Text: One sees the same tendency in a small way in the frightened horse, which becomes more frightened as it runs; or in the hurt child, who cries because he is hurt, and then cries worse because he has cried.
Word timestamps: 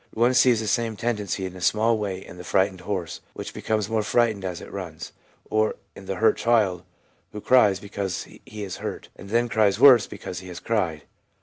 One 0.15 0.33
sees 0.33 0.59
the 0.59 0.65
same 0.65 0.95
tendency 0.95 1.45
in 1.45 1.55
a 1.55 1.61
small 1.61 1.95
way 1.95 2.25
in 2.25 2.37
the 2.37 2.43
frightened 2.43 2.81
horse, 2.81 3.21
which 3.33 3.53
becomes 3.53 3.87
more 3.87 4.01
frightened 4.01 4.43
as 4.43 4.59
it 4.59 4.71
runs; 4.71 5.11
or 5.47 5.75
in 5.95 6.07
the 6.07 6.15
hurt 6.15 6.37
child, 6.37 6.81
who 7.33 7.39
cries 7.39 7.79
because 7.79 8.23
he 8.23 8.63
is 8.63 8.77
hurt, 8.77 9.09
and 9.15 9.29
then 9.29 9.47
cries 9.47 9.79
worse 9.79 10.07
because 10.07 10.39
he 10.39 10.47
has 10.47 10.59
cried. 10.59 11.03